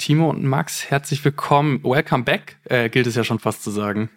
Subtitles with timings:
[0.00, 1.84] Timo und Max, herzlich willkommen.
[1.84, 4.08] Welcome back, äh, gilt es ja schon fast zu sagen.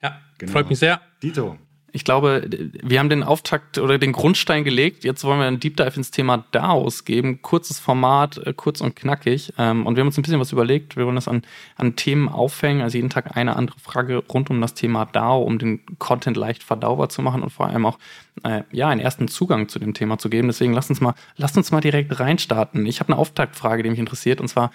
[0.00, 0.52] Ja, genau.
[0.52, 1.00] freut mich sehr.
[1.20, 1.58] Dito.
[1.94, 2.48] Ich glaube,
[2.82, 5.04] wir haben den Auftakt oder den Grundstein gelegt.
[5.04, 7.42] Jetzt wollen wir einen Deep Dive ins Thema DAOs geben.
[7.42, 9.52] Kurzes Format, äh, kurz und knackig.
[9.58, 10.96] Ähm, und wir haben uns ein bisschen was überlegt.
[10.96, 11.42] Wir wollen das an,
[11.76, 12.80] an Themen aufhängen.
[12.80, 16.62] Also jeden Tag eine andere Frage rund um das Thema DAO, um den Content leicht
[16.62, 17.98] verdaubar zu machen und vor allem auch
[18.42, 20.48] äh, ja einen ersten Zugang zu dem Thema zu geben.
[20.48, 22.86] Deswegen lasst uns mal, lasst uns mal direkt reinstarten.
[22.86, 24.40] Ich habe eine Auftaktfrage, die mich interessiert.
[24.40, 24.70] Und zwar,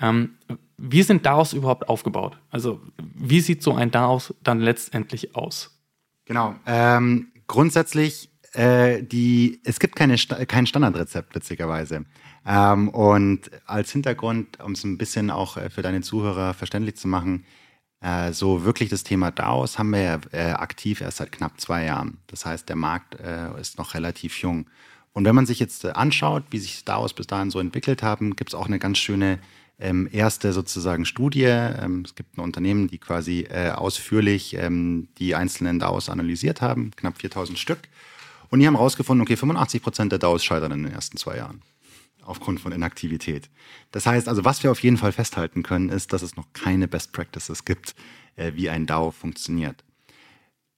[0.00, 0.30] ähm,
[0.78, 2.38] wie sind DAOs überhaupt aufgebaut?
[2.50, 2.80] Also
[3.14, 5.81] wie sieht so ein DAOs dann letztendlich aus?
[6.24, 6.54] Genau.
[6.66, 12.04] Ähm, grundsätzlich, äh, die, es gibt keine, kein Standardrezept, witzigerweise.
[12.46, 17.08] Ähm, und als Hintergrund, um es ein bisschen auch äh, für deine Zuhörer verständlich zu
[17.08, 17.44] machen,
[18.00, 21.84] äh, so wirklich das Thema DAOs haben wir ja äh, aktiv erst seit knapp zwei
[21.84, 22.18] Jahren.
[22.26, 24.66] Das heißt, der Markt äh, ist noch relativ jung.
[25.12, 28.34] Und wenn man sich jetzt äh, anschaut, wie sich DAOs bis dahin so entwickelt haben,
[28.34, 29.38] gibt es auch eine ganz schöne
[29.82, 31.44] ähm, erste sozusagen Studie.
[31.44, 36.92] Ähm, es gibt ein Unternehmen, die quasi äh, ausführlich ähm, die einzelnen DAOs analysiert haben,
[36.96, 37.80] knapp 4000 Stück.
[38.48, 41.62] Und die haben herausgefunden, okay, 85 Prozent der DAOs scheitern in den ersten zwei Jahren
[42.24, 43.50] aufgrund von Inaktivität.
[43.90, 46.86] Das heißt also, was wir auf jeden Fall festhalten können, ist, dass es noch keine
[46.86, 47.96] Best Practices gibt,
[48.36, 49.82] äh, wie ein DAO funktioniert.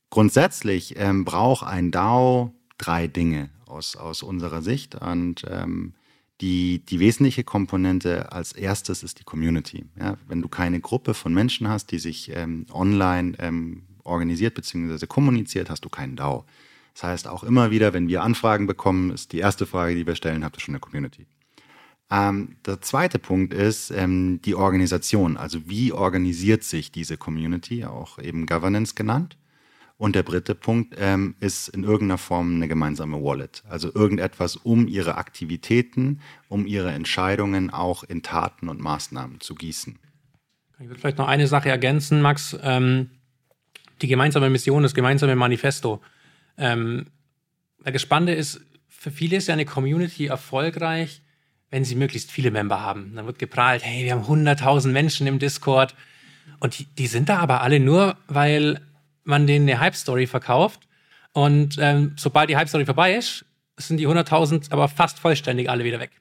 [0.09, 4.95] Grundsätzlich ähm, braucht ein DAO drei Dinge aus, aus unserer Sicht.
[4.95, 5.93] Und ähm,
[6.41, 9.85] die, die wesentliche Komponente als erstes ist die Community.
[9.99, 15.07] Ja, wenn du keine Gruppe von Menschen hast, die sich ähm, online ähm, organisiert bzw.
[15.07, 16.45] kommuniziert, hast du keinen DAO.
[16.95, 20.15] Das heißt, auch immer wieder, wenn wir Anfragen bekommen, ist die erste Frage, die wir
[20.15, 21.27] stellen, habt ihr schon eine Community?
[22.11, 25.37] Ähm, der zweite Punkt ist ähm, die Organisation.
[25.37, 29.37] Also wie organisiert sich diese Community, auch eben Governance genannt?
[29.97, 33.63] Und der dritte Punkt ähm, ist in irgendeiner Form eine gemeinsame Wallet.
[33.69, 39.99] Also irgendetwas, um ihre Aktivitäten, um ihre Entscheidungen auch in Taten und Maßnahmen zu gießen.
[40.81, 42.57] Ich würde vielleicht noch eine Sache ergänzen, Max.
[42.63, 43.11] Ähm,
[44.03, 46.03] die gemeinsame Mission, das gemeinsame Manifesto.
[46.59, 47.07] Ähm,
[47.85, 51.23] der Gespannte ist, für viele ist ja eine Community erfolgreich,
[51.71, 53.13] wenn sie möglichst viele Member haben.
[53.15, 55.95] Dann wird geprahlt, hey, wir haben 100.000 Menschen im Discord.
[56.61, 58.81] Und die, die sind da aber alle nur, weil
[59.25, 60.89] man denen eine Hype-Story verkauft.
[61.33, 63.45] Und ähm, sobald die Hype-Story vorbei ist,
[63.77, 66.13] sind die 100.000 aber fast vollständig alle wieder weg.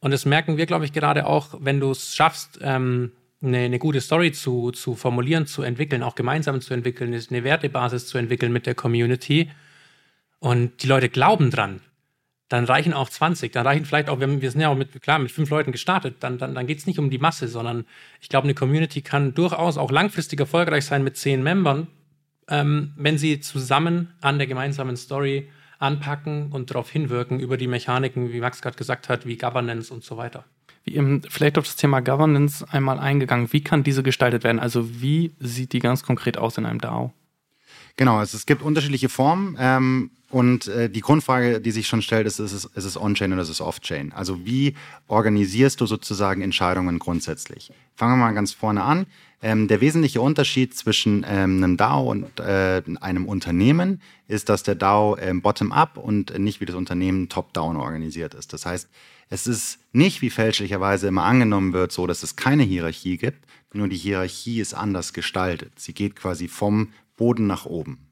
[0.00, 3.12] Und das merken wir, glaube ich, gerade auch, wenn du es schaffst, ähm,
[3.42, 8.06] eine, eine, gute Story zu, zu formulieren, zu entwickeln, auch gemeinsam zu entwickeln, eine Wertebasis
[8.06, 9.50] zu entwickeln mit der Community.
[10.40, 11.80] Und die Leute glauben dran.
[12.48, 15.32] Dann reichen auch 20, dann reichen vielleicht auch, wir, sind ja auch mit, klar, mit
[15.32, 17.86] fünf Leuten gestartet, dann, dann, dann geht es nicht um die Masse, sondern
[18.20, 21.88] ich glaube, eine Community kann durchaus auch langfristig erfolgreich sein mit zehn Membern,
[22.48, 28.32] ähm, wenn sie zusammen an der gemeinsamen Story anpacken und darauf hinwirken über die Mechaniken,
[28.32, 30.44] wie Max gerade gesagt hat, wie Governance und so weiter.
[30.84, 33.52] Wie eben vielleicht auf das Thema Governance einmal eingegangen.
[33.52, 34.58] Wie kann diese gestaltet werden?
[34.58, 37.12] Also wie sieht die ganz konkret aus in einem DAO?
[37.96, 39.56] Genau, also es gibt unterschiedliche Formen.
[39.58, 43.32] Ähm, und äh, die Grundfrage, die sich schon stellt, ist, ist es, ist es On-Chain
[43.32, 44.12] oder ist es Off-Chain?
[44.12, 44.74] Also wie
[45.06, 47.70] organisierst du sozusagen Entscheidungen grundsätzlich?
[47.94, 49.06] Fangen wir mal ganz vorne an.
[49.42, 54.74] Ähm, der wesentliche Unterschied zwischen ähm, einem DAO und äh, einem Unternehmen ist, dass der
[54.74, 58.52] DAO ähm, bottom-up und nicht wie das Unternehmen top-down organisiert ist.
[58.52, 58.88] Das heißt,
[59.30, 63.88] es ist nicht, wie fälschlicherweise immer angenommen wird, so, dass es keine Hierarchie gibt, nur
[63.88, 65.72] die Hierarchie ist anders gestaltet.
[65.78, 68.10] Sie geht quasi vom Boden nach oben.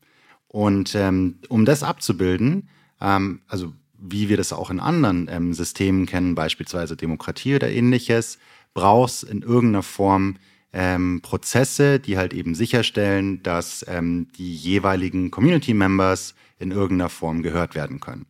[0.48, 2.68] Und ähm, um das abzubilden,
[3.00, 8.38] ähm, also wie wir das auch in anderen ähm, Systemen kennen, beispielsweise Demokratie oder ähnliches,
[8.74, 10.36] brauchst in irgendeiner Form
[10.72, 17.42] ähm, Prozesse, die halt eben sicherstellen, dass ähm, die jeweiligen Community Members in irgendeiner Form
[17.42, 18.26] gehört werden können.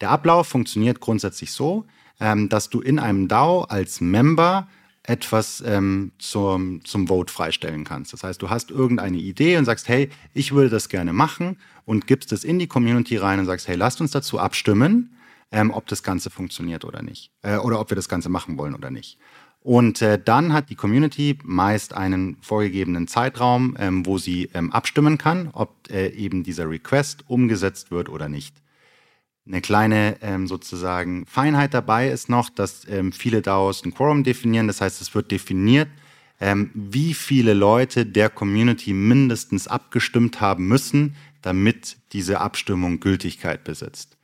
[0.00, 1.86] Der Ablauf funktioniert grundsätzlich so,
[2.20, 4.68] ähm, dass du in einem DAO als Member
[5.08, 8.12] etwas ähm, zum, zum Vote freistellen kannst.
[8.12, 12.06] Das heißt, du hast irgendeine Idee und sagst, hey, ich würde das gerne machen und
[12.06, 15.16] gibst es in die Community rein und sagst, hey, lasst uns dazu abstimmen,
[15.50, 17.30] ähm, ob das Ganze funktioniert oder nicht.
[17.42, 19.18] Äh, oder ob wir das Ganze machen wollen oder nicht.
[19.60, 25.16] Und äh, dann hat die Community meist einen vorgegebenen Zeitraum, ähm, wo sie ähm, abstimmen
[25.16, 28.54] kann, ob äh, eben dieser Request umgesetzt wird oder nicht.
[29.48, 34.66] Eine kleine ähm, sozusagen Feinheit dabei ist noch, dass ähm, viele DAOs ein Quorum definieren.
[34.66, 35.88] Das heißt, es wird definiert,
[36.38, 44.18] ähm, wie viele Leute der Community mindestens abgestimmt haben müssen, damit diese Abstimmung Gültigkeit besitzt.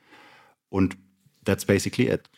[0.69, 0.99] Und
[1.45, 2.29] that's basically it.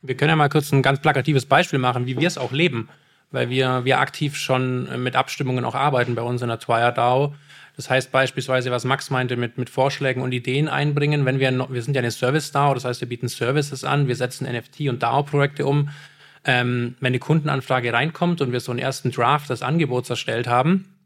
[0.00, 2.88] Wir können ja mal kurz ein ganz plakatives Beispiel machen, wie wir es auch leben,
[3.32, 7.34] weil wir, wir aktiv schon mit Abstimmungen auch arbeiten bei uns in der Twire DAO.
[7.76, 11.24] Das heißt beispielsweise, was Max meinte, mit, mit Vorschlägen und Ideen einbringen.
[11.24, 14.46] Wenn wir, wir sind ja eine Service-DAO, das heißt, wir bieten Services an, wir setzen
[14.46, 15.88] NFT- und DAO-Projekte um.
[16.44, 20.96] Ähm, wenn eine Kundenanfrage reinkommt und wir so einen ersten Draft des Angebots erstellt haben,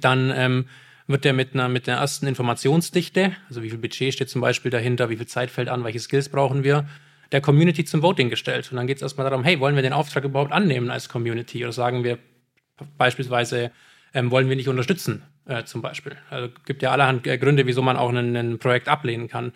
[0.00, 0.66] dann ähm,
[1.06, 4.70] wird der mit einer, mit einer ersten Informationsdichte, also wie viel Budget steht zum Beispiel
[4.70, 6.86] dahinter, wie viel Zeit fällt an, welche Skills brauchen wir,
[7.32, 8.70] der Community zum Voting gestellt.
[8.70, 11.64] Und dann geht es erstmal darum, hey, wollen wir den Auftrag überhaupt annehmen als Community?
[11.64, 12.18] Oder sagen wir
[12.98, 13.70] beispielsweise,
[14.14, 16.16] ähm, wollen wir nicht unterstützen, äh, zum Beispiel.
[16.30, 19.52] Also gibt ja allerhand äh, Gründe, wieso man auch ein Projekt ablehnen kann.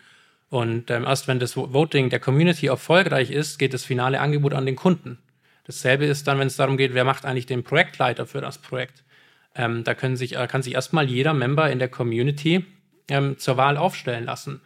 [0.48, 4.66] Und ähm, erst wenn das Voting der Community erfolgreich ist, geht das finale Angebot an
[4.66, 5.18] den Kunden.
[5.64, 9.04] Dasselbe ist dann, wenn es darum geht, wer macht eigentlich den Projektleiter für das Projekt.
[9.54, 12.64] Ähm, da sich, äh, kann sich erstmal jeder Member in der Community
[13.08, 14.60] ähm, zur Wahl aufstellen lassen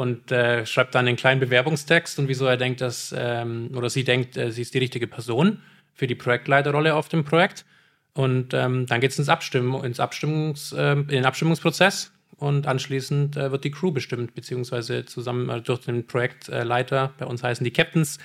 [0.00, 4.02] und äh, schreibt dann einen kleinen Bewerbungstext und wieso er denkt, dass ähm, oder sie
[4.02, 5.60] denkt, äh, sie ist die richtige Person
[5.92, 7.66] für die Projektleiterrolle auf dem Projekt.
[8.14, 13.36] Und ähm, dann geht es ins, Abstimm ins Abstimmungs, äh, in den Abstimmungsprozess und anschließend
[13.36, 17.70] äh, wird die Crew bestimmt, beziehungsweise zusammen äh, durch den Projektleiter, bei uns heißen die
[17.70, 18.18] Captains,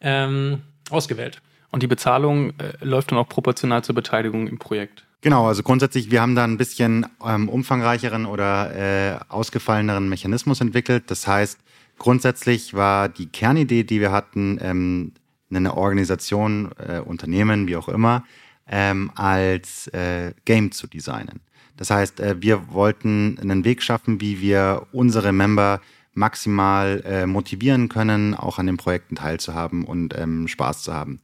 [0.00, 1.42] ähm, ausgewählt.
[1.70, 5.04] Und die Bezahlung äh, läuft dann auch proportional zur Beteiligung im Projekt.
[5.20, 11.04] Genau, also grundsätzlich, wir haben da ein bisschen ähm, umfangreicheren oder äh, ausgefalleneren Mechanismus entwickelt.
[11.08, 11.58] Das heißt,
[11.98, 15.12] grundsätzlich war die Kernidee, die wir hatten, ähm,
[15.50, 18.24] eine Organisation, äh, Unternehmen, wie auch immer,
[18.68, 21.40] ähm, als äh, Game zu designen.
[21.76, 25.80] Das heißt, äh, wir wollten einen Weg schaffen, wie wir unsere Member
[26.14, 31.20] maximal äh, motivieren können, auch an den Projekten teilzuhaben und ähm, Spaß zu haben.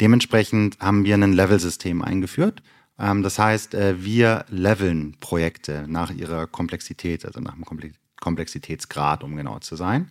[0.00, 2.62] Dementsprechend haben wir ein Level-System eingeführt
[2.96, 7.64] das heißt, äh, wir leveln Projekte nach ihrer Komplexität, also nach dem
[8.20, 10.10] Komplexitätsgrad, um genau zu sein.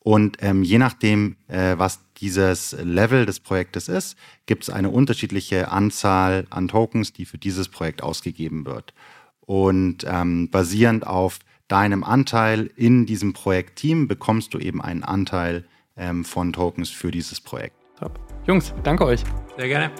[0.00, 5.70] Und ähm, je nachdem, äh, was dieses Level des Projektes ist, gibt es eine unterschiedliche
[5.70, 8.92] Anzahl an Tokens, die für dieses Projekt ausgegeben wird.
[9.40, 11.38] Und ähm, basierend auf
[11.68, 15.64] deinem Anteil in diesem Projektteam bekommst du eben einen Anteil
[15.96, 17.76] ähm, von Tokens für dieses Projekt.
[17.98, 18.20] Top.
[18.46, 19.24] Jungs, danke euch.
[19.56, 19.90] Sehr gerne.